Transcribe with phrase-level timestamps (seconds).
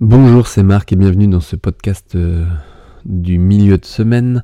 [0.00, 2.46] Bonjour, c'est Marc et bienvenue dans ce podcast euh,
[3.04, 4.42] du milieu de semaine.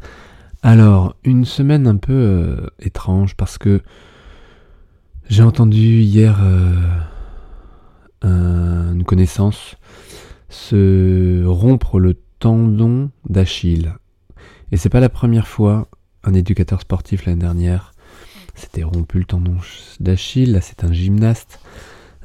[0.61, 3.81] Alors, une semaine un peu euh, étrange parce que
[5.31, 6.75] j'ai entendu hier euh,
[8.23, 9.77] une connaissance
[10.51, 13.95] se rompre le tendon d'Achille.
[14.73, 15.89] Et c'est pas la première fois,
[16.23, 17.93] un éducateur sportif l'année dernière
[18.55, 19.57] s'était rompu le tendon
[20.01, 21.61] d'Achille, là c'est un gymnaste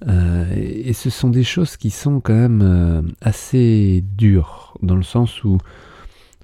[0.07, 5.03] euh, et ce sont des choses qui sont quand même euh, assez dures, dans le
[5.03, 5.57] sens où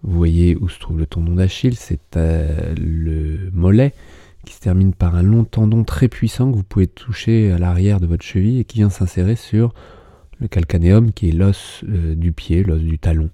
[0.03, 3.93] vous voyez où se trouve le tendon d'Achille, c'est euh, le mollet
[4.45, 7.99] qui se termine par un long tendon très puissant que vous pouvez toucher à l'arrière
[7.99, 9.73] de votre cheville et qui vient s'insérer sur
[10.39, 13.29] le calcanéum qui est l'os du pied, l'os du talon.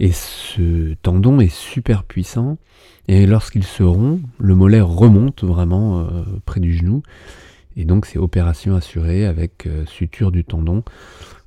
[0.00, 2.56] Et ce tendon est super puissant
[3.06, 6.08] et lorsqu'il se rompt, le mollet remonte vraiment
[6.44, 7.02] près du genou
[7.76, 10.82] et donc c'est opération assurée avec euh, suture du tendon,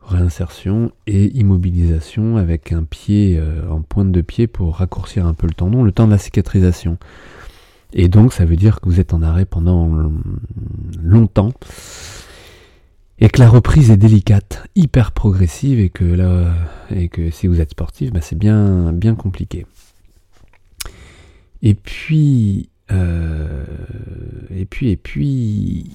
[0.02, 5.48] réinsertion et immobilisation avec un pied euh, en pointe de pied pour raccourcir un peu
[5.48, 6.98] le tendon, le temps de la cicatrisation.
[7.94, 10.12] Et donc ça veut dire que vous êtes en arrêt pendant
[11.02, 11.54] longtemps
[13.20, 16.54] et que la reprise est délicate, hyper progressive et que là
[16.94, 19.66] et que si vous êtes sportif, bah, c'est bien bien compliqué.
[21.62, 23.66] Et puis euh,
[24.56, 25.92] et puis et puis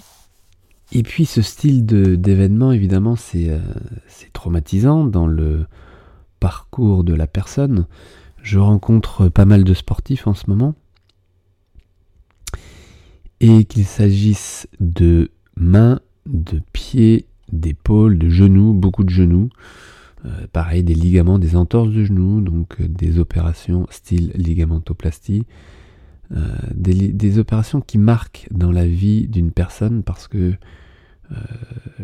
[0.92, 3.58] et puis ce style d'événement, évidemment, euh,
[4.08, 5.66] c'est traumatisant dans le
[6.40, 7.86] parcours de la personne.
[8.42, 10.74] Je rencontre pas mal de sportifs en ce moment.
[13.40, 19.48] Et qu'il s'agisse de mains, de pieds, d'épaules, de genoux, beaucoup de genoux.
[20.26, 25.46] Euh, pareil, des ligaments, des entorses de genoux, donc euh, des opérations style ligamentoplastie.
[26.74, 30.54] des, des, opérations qui marquent dans la vie d'une personne parce que
[31.32, 31.36] euh,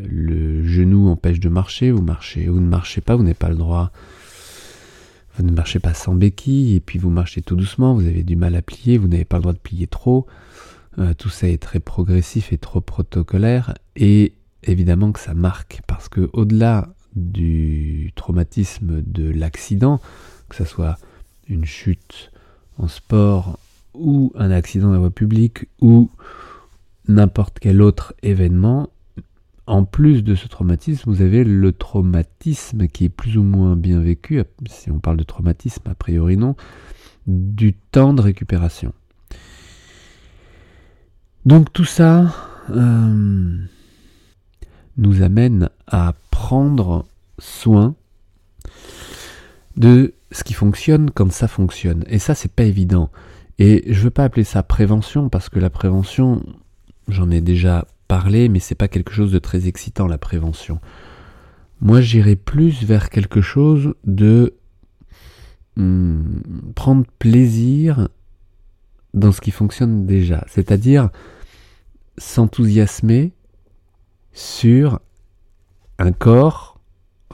[0.09, 3.57] le genou empêche de marcher, vous marchez, vous ne marchez pas, vous n'avez pas le
[3.57, 3.91] droit,
[5.37, 8.37] vous ne marchez pas sans béquille, et puis vous marchez tout doucement, vous avez du
[8.37, 10.27] mal à plier, vous n'avez pas le droit de plier trop.
[10.99, 16.09] Euh, tout ça est très progressif et trop protocolaire, et évidemment que ça marque, parce
[16.09, 20.01] que au-delà du traumatisme de l'accident,
[20.49, 20.99] que ce soit
[21.49, 22.31] une chute
[22.79, 23.59] en sport
[23.95, 26.11] ou un accident dans la voie publique ou
[27.09, 28.91] n'importe quel autre événement,
[29.67, 34.01] en plus de ce traumatisme, vous avez le traumatisme qui est plus ou moins bien
[34.01, 36.55] vécu, si on parle de traumatisme, a priori non,
[37.27, 38.93] du temps de récupération.
[41.45, 42.35] Donc tout ça
[42.71, 43.57] euh,
[44.97, 47.07] nous amène à prendre
[47.39, 47.95] soin
[49.77, 52.05] de ce qui fonctionne quand ça fonctionne.
[52.09, 53.11] Et ça, c'est pas évident.
[53.59, 56.43] Et je veux pas appeler ça prévention parce que la prévention,
[57.09, 60.81] j'en ai déjà parler, mais c'est pas quelque chose de très excitant la prévention.
[61.81, 64.55] Moi, j'irais plus vers quelque chose de
[65.77, 68.09] hmm, prendre plaisir
[69.15, 71.11] dans ce qui fonctionne déjà, c'est-à-dire
[72.19, 73.33] s'enthousiasmer
[74.33, 75.01] sur
[75.99, 76.79] un corps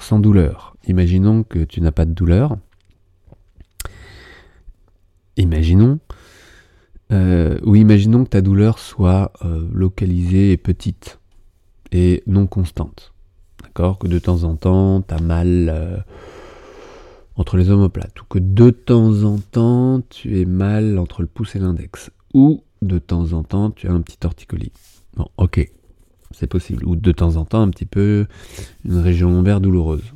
[0.00, 0.76] sans douleur.
[0.86, 2.56] Imaginons que tu n'as pas de douleur.
[5.36, 5.98] Imaginons
[7.12, 11.18] euh, ou imaginons que ta douleur soit euh, localisée et petite
[11.90, 13.12] et non constante.
[13.62, 13.98] D'accord?
[13.98, 15.98] Que de temps en temps, tu as mal euh,
[17.36, 18.20] entre les omoplates.
[18.20, 22.10] Ou que de temps en temps, tu es mal entre le pouce et l'index.
[22.32, 24.72] Ou de temps en temps, tu as un petit torticolis.
[25.16, 25.70] Bon, ok.
[26.30, 26.86] C'est possible.
[26.86, 28.26] Ou de temps en temps, un petit peu
[28.86, 30.14] une région lombaire douloureuse.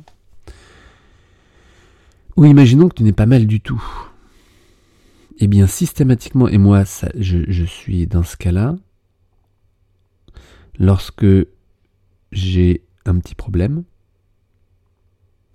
[2.37, 3.83] Ou imaginons que tu n'es pas mal du tout
[5.39, 6.83] eh bien, systématiquement, et moi,
[7.15, 8.75] je, suis dans ce cas-là,
[10.79, 11.27] lorsque
[12.31, 13.83] j'ai un petit problème,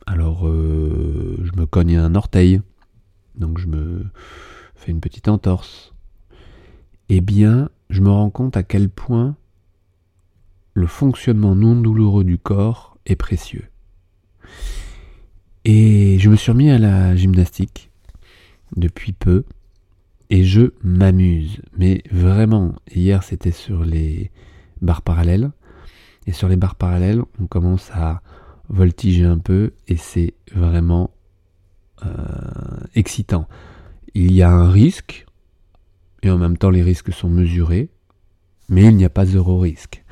[0.06, 2.60] alors euh, je me cogne un orteil,
[3.34, 4.06] donc je me
[4.76, 5.92] fais une petite entorse,
[7.08, 9.36] eh bien, je me rends compte à quel point
[10.74, 13.68] le fonctionnement non douloureux du corps est précieux.
[15.64, 17.90] Et je me suis remis à la gymnastique
[18.76, 19.44] depuis peu
[20.32, 21.60] et je m'amuse.
[21.76, 24.30] Mais vraiment, hier c'était sur les
[24.80, 25.52] barres parallèles.
[26.26, 28.22] Et sur les barres parallèles, on commence à
[28.70, 31.10] voltiger un peu et c'est vraiment
[32.06, 32.08] euh,
[32.94, 33.46] excitant.
[34.14, 35.26] Il y a un risque,
[36.22, 37.90] et en même temps les risques sont mesurés,
[38.70, 40.02] mais il n'y a pas zéro risque.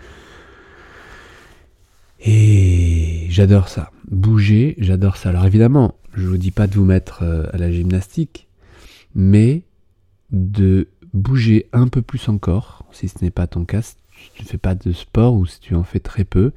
[2.21, 3.91] Et j'adore ça.
[4.11, 5.31] Bouger, j'adore ça.
[5.31, 8.49] Alors évidemment, je ne vous dis pas de vous mettre euh, à la gymnastique,
[9.15, 9.63] mais
[10.33, 13.97] de bouger un peu plus encore, si ce n'est pas ton cas, si
[14.35, 16.53] tu ne fais pas de sport ou si tu en fais très peu,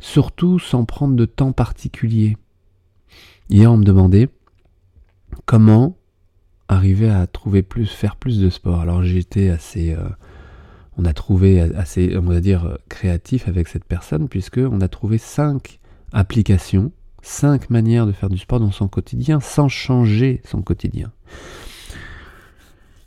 [0.00, 2.36] surtout sans prendre de temps particulier.
[3.50, 4.28] Hier, on me demandait
[5.44, 5.96] comment
[6.68, 8.80] arriver à trouver plus, faire plus de sport.
[8.80, 10.08] Alors été assez, euh,
[10.96, 15.18] on a trouvé assez, on va dire, créatif avec cette personne puisque on a trouvé
[15.18, 15.78] cinq
[16.12, 21.12] applications, cinq manières de faire du sport dans son quotidien sans changer son quotidien.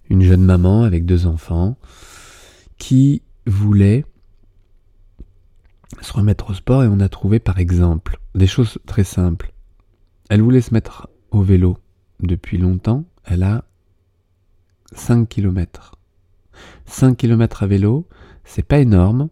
[0.10, 1.78] Une jeune maman avec deux enfants
[2.78, 4.06] qui voulait
[6.02, 9.54] se remettre au sport et on a trouvé par exemple des choses très simples.
[10.30, 11.78] Elle voulait se mettre au vélo
[12.20, 13.64] depuis longtemps, elle a
[14.94, 15.96] 5 km.
[16.86, 18.08] 5 km à vélo,
[18.44, 19.30] c'est pas énorme,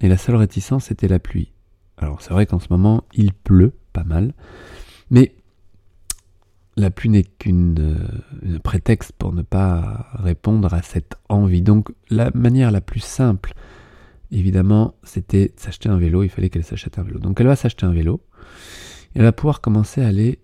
[0.00, 1.52] et la seule réticence était la pluie.
[1.96, 4.34] Alors c'est vrai qu'en ce moment il pleut pas mal,
[5.10, 5.34] mais
[6.76, 7.78] la pluie n'est qu'une
[8.44, 11.62] euh, prétexte pour ne pas répondre à cette envie.
[11.62, 13.54] Donc la manière la plus simple,
[14.30, 16.22] évidemment, c'était s'acheter un vélo.
[16.22, 17.18] Il fallait qu'elle s'achète un vélo.
[17.18, 18.22] Donc elle va s'acheter un vélo.
[19.14, 20.38] Et elle va pouvoir commencer à aller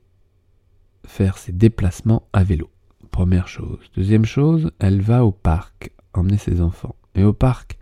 [1.06, 2.70] faire ses déplacements à vélo.
[3.10, 3.78] Première chose.
[3.94, 6.94] Deuxième chose, elle va au parc emmener ses enfants.
[7.14, 7.78] Et au parc,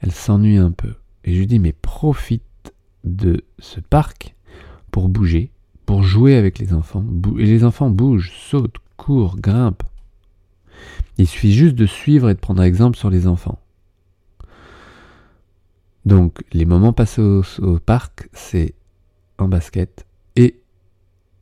[0.00, 0.94] elle s'ennuie un peu.
[1.24, 2.74] Et je lui dis, mais profite
[3.04, 4.34] de ce parc
[4.90, 5.50] pour bouger,
[5.86, 7.04] pour jouer avec les enfants.
[7.38, 9.82] Et les enfants bougent, sautent, courent, grimpent.
[11.18, 13.58] Il suffit juste de suivre et de prendre exemple sur les enfants.
[16.04, 18.74] Donc, les moments passés au, au parc, c'est
[19.38, 20.60] en basket et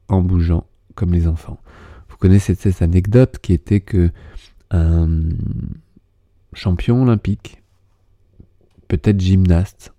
[0.09, 1.59] en bougeant comme les enfants.
[2.09, 4.11] Vous connaissez cette anecdote qui était que
[4.71, 5.09] un
[6.53, 7.63] champion olympique,
[8.89, 9.93] peut-être gymnaste,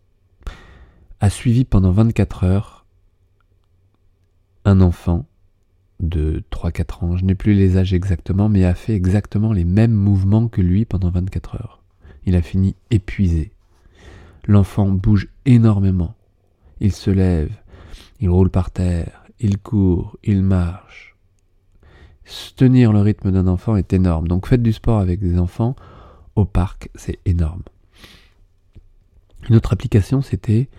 [1.19, 2.72] a suivi pendant 24 heures
[4.65, 5.25] un enfant
[5.99, 9.93] de 3-4 ans, je n'ai plus les âges exactement, mais a fait exactement les mêmes
[9.93, 11.81] mouvements que lui pendant 24 heures.
[12.25, 13.51] Il a fini épuisé.
[14.45, 16.15] L'enfant bouge énormément.
[16.79, 17.51] Il se lève,
[18.19, 21.15] il roule par terre, il court, il marche.
[22.55, 24.27] Tenir le rythme d'un enfant est énorme.
[24.27, 25.75] Donc faites du sport avec des enfants
[26.35, 27.63] au parc, c'est énorme.
[29.49, 30.69] Une autre application, c'était,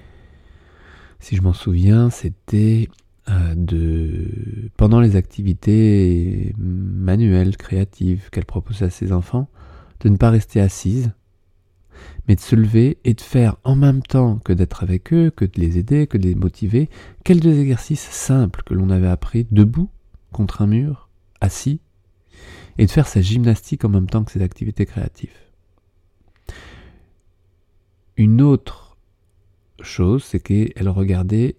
[1.21, 2.89] si je m'en souviens, c'était
[3.29, 9.49] de pendant les activités manuelles, créatives qu'elle proposait à ses enfants,
[10.01, 11.13] de ne pas rester assise,
[12.29, 15.45] mais de se lever et de faire en même temps que d'être avec eux, que
[15.45, 16.89] de les aider, que de les motiver,
[17.23, 19.91] quelques exercices simples que l'on avait appris debout,
[20.33, 21.09] contre un mur,
[21.41, 21.81] assis,
[22.79, 25.37] et de faire sa gymnastique en même temps que ses activités créatives.
[28.17, 28.97] Une autre
[29.81, 31.57] chose, c'est qu'elle regardait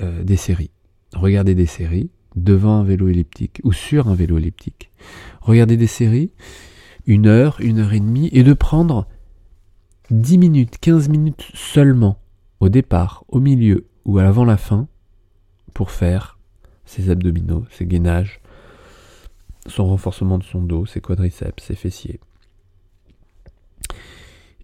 [0.00, 0.70] euh, des séries.
[1.14, 4.90] Regarder des séries devant un vélo elliptique ou sur un vélo elliptique.
[5.40, 6.30] Regarder des séries,
[7.06, 9.06] une heure, une heure et demie, et de prendre
[10.10, 12.18] 10 minutes, 15 minutes seulement,
[12.60, 14.88] au départ, au milieu ou avant la fin,
[15.74, 16.38] pour faire
[16.84, 18.40] ses abdominaux, ses gainages,
[19.66, 22.20] son renforcement de son dos, ses quadriceps, ses fessiers.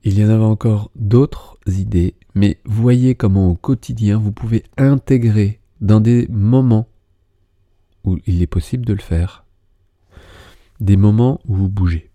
[0.02, 5.61] Il y en avait encore d'autres idées, mais voyez comment au quotidien vous pouvez intégrer
[5.81, 6.88] dans des moments
[8.05, 9.44] où il est possible de le faire,
[10.81, 12.11] des moments où vous bougez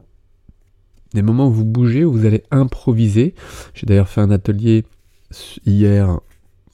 [1.13, 3.33] des moments où vous bougez, où vous allez improviser.
[3.73, 4.85] J'ai d'ailleurs fait un atelier
[5.65, 6.19] hier,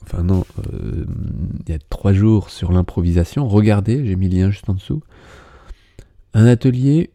[0.04, 1.06] enfin non, euh,
[1.66, 3.48] il y a trois jours sur l'improvisation.
[3.48, 5.02] Regardez, j'ai mis le lien juste en dessous.
[6.34, 7.12] Un atelier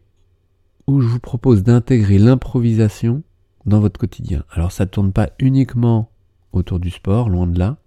[0.87, 3.21] où je vous propose d'intégrer l'improvisation
[3.65, 4.43] dans votre quotidien.
[4.51, 6.09] Alors ça ne tourne pas uniquement
[6.53, 7.77] autour du sport, loin de là,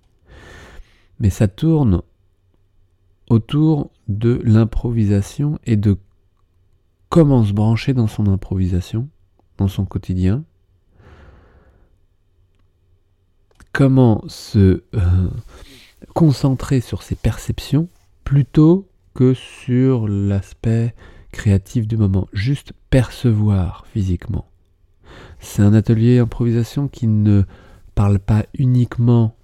[1.25, 2.03] mais ça tourne
[3.31, 5.97] autour de l'improvisation et de
[7.09, 9.09] comment se brancher dans son improvisation
[9.57, 10.45] dans son quotidien,
[13.73, 15.31] comment se euh,
[16.13, 17.89] concentrer sur ses perceptions
[18.25, 20.95] plutôt que sur l'aspect
[21.33, 24.45] créatif du moment, juste percevoir physiquement.
[25.41, 27.45] C'est un atelier improvisation qui ne
[27.95, 29.35] parle pas uniquement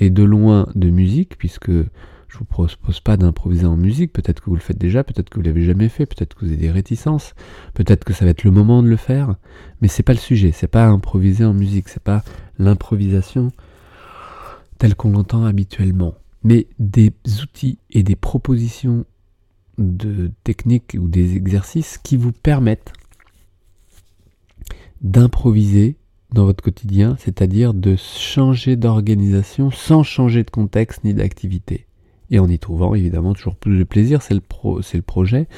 [0.00, 4.46] et de loin de musique, puisque je vous propose pas d'improviser en musique, peut-être que
[4.46, 6.70] vous le faites déjà, peut-être que vous l'avez jamais fait, peut-être que vous avez des
[6.70, 7.34] réticences,
[7.74, 9.34] peut-être que ça va être le moment de le faire,
[9.80, 12.24] mais c'est pas le sujet, c'est pas improviser en musique, c'est pas
[12.58, 13.50] l'improvisation
[14.78, 19.04] telle qu'on l'entend habituellement, mais des outils et des propositions
[19.76, 22.92] de techniques ou des exercices qui vous permettent
[25.02, 25.96] d'improviser
[26.32, 31.86] dans votre quotidien, c'est-à-dire de changer d'organisation sans changer de contexte ni d'activité
[32.30, 34.22] et en y trouvant évidemment toujours plus de plaisir.
[34.22, 35.48] C'est le, pro, le projet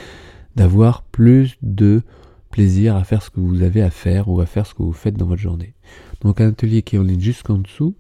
[0.57, 2.03] d'avoir plus de
[2.51, 4.93] plaisir à faire ce que vous avez à faire ou à faire ce que vous
[4.93, 5.75] faites dans votre journée.
[6.23, 7.95] Donc un atelier qui est en ligne jusqu'en dessous.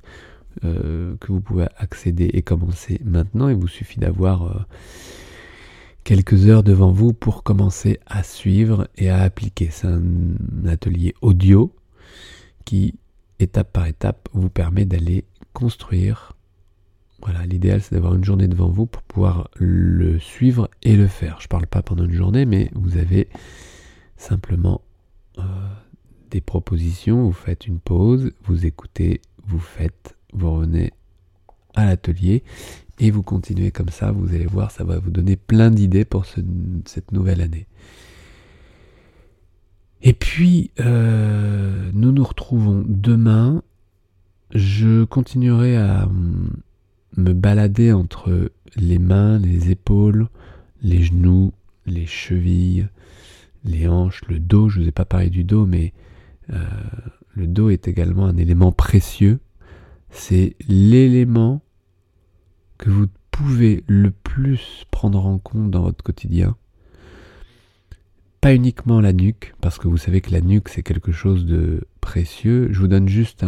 [0.64, 3.49] euh, que vous pouvez accéder et commencer maintenant.
[3.49, 4.61] Il vous suffit d'avoir euh,
[6.05, 9.69] quelques heures devant vous pour commencer à suivre et à appliquer.
[9.71, 10.02] C'est un
[10.67, 11.73] atelier audio
[12.64, 12.95] qui,
[13.38, 16.33] étape par étape, vous permet d'aller construire.
[17.23, 21.38] Voilà, l'idéal c'est d'avoir une journée devant vous pour pouvoir le suivre et le faire.
[21.40, 23.28] Je ne parle pas pendant une journée, mais vous avez
[24.16, 24.81] simplement
[25.38, 25.42] euh,
[26.31, 30.92] des propositions, vous faites une pause, vous écoutez, vous faites, vous revenez
[31.75, 32.42] à l'atelier
[32.99, 36.25] et vous continuez comme ça, vous allez voir, ça va vous donner plein d'idées pour
[36.26, 37.66] cette nouvelle année.
[40.02, 43.62] Et puis, euh, nous nous retrouvons demain.
[44.52, 46.09] Je continuerai à
[47.16, 50.28] me balader entre les mains, les épaules,
[50.82, 51.52] les genoux,
[51.87, 52.88] les chevilles,
[53.64, 54.68] les hanches, le dos.
[54.68, 55.92] Je ne vous ai pas parlé du dos, mais
[56.50, 56.59] euh,
[57.35, 59.38] le dos est également un élément précieux.
[60.11, 61.62] C'est l'élément
[62.76, 66.56] que vous pouvez le plus prendre en compte dans votre quotidien.
[68.42, 71.87] Pas uniquement la nuque, parce que vous savez que la nuque c'est quelque chose de
[72.00, 72.70] précieux.
[72.72, 73.46] Je vous donne juste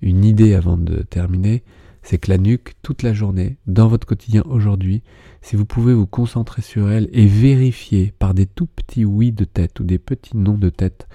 [0.00, 1.64] une idée avant de terminer.
[2.04, 5.02] C'est que la nuque, toute la journée, dans votre quotidien aujourd'hui,
[5.42, 9.42] si vous pouvez vous concentrer sur elle et vérifier par des tout petits oui de
[9.42, 11.08] tête ou des petits non de tête,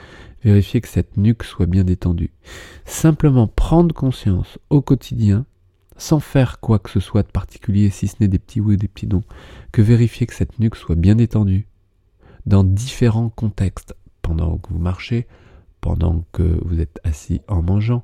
[0.43, 2.33] vérifier que cette nuque soit bien détendue.
[2.83, 5.45] Simplement prendre conscience au quotidien,
[5.95, 8.77] sans faire quoi que ce soit de particulier, si ce n'est des petits oui ou
[8.77, 9.23] des petits non,
[9.71, 11.67] que vérifier que cette nuque soit bien détendue,
[12.45, 15.27] dans différents contextes, pendant que vous marchez,
[15.81, 18.03] pendant que vous êtes assis en mangeant,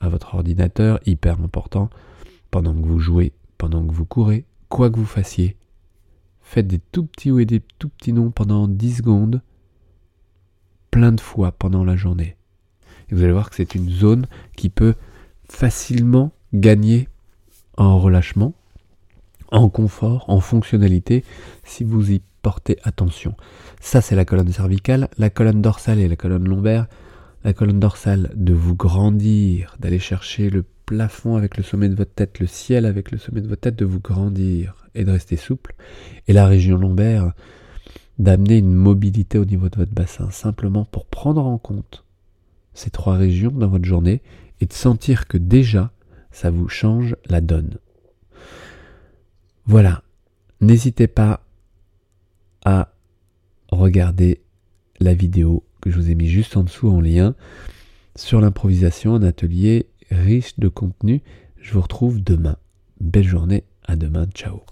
[0.00, 1.90] à votre ordinateur, hyper important,
[2.50, 5.56] pendant que vous jouez, pendant que vous courez, quoi que vous fassiez.
[6.42, 9.42] Faites des tout petits et des tout petits non pendant 10 secondes,
[10.90, 12.36] plein de fois pendant la journée.
[13.08, 14.26] Et vous allez voir que c'est une zone
[14.56, 14.94] qui peut
[15.48, 17.08] facilement gagner
[17.76, 18.54] en relâchement,
[19.50, 21.24] en confort, en fonctionnalité,
[21.64, 23.34] si vous y portez attention.
[23.80, 25.08] Ça, c'est la colonne cervicale.
[25.16, 26.86] La colonne dorsale et la colonne lombaire.
[27.42, 32.12] La colonne dorsale, de vous grandir, d'aller chercher le plafond avec le sommet de votre
[32.12, 35.36] tête, le ciel avec le sommet de votre tête, de vous grandir et de rester
[35.36, 35.74] souple.
[36.28, 37.32] Et la région lombaire,
[38.18, 42.04] d'amener une mobilité au niveau de votre bassin, simplement pour prendre en compte
[42.74, 44.20] ces trois régions dans votre journée
[44.60, 45.92] et de sentir que déjà,
[46.30, 47.78] ça vous change la donne.
[49.66, 50.02] Voilà,
[50.60, 51.43] n'hésitez pas
[52.64, 52.92] à
[53.70, 54.40] regarder
[55.00, 57.34] la vidéo que je vous ai mis juste en dessous en lien
[58.16, 61.22] sur l'improvisation, un atelier riche de contenu.
[61.60, 62.56] Je vous retrouve demain.
[63.00, 64.62] Belle journée, à demain, ciao.